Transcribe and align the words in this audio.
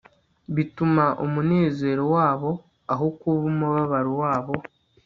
bituma 0.55 1.05
umunezero 1.25 2.03
wabo 2.15 2.51
aho 2.93 3.05
kuba 3.19 3.41
umubabaro 3.51 4.11
wabo 4.21 4.53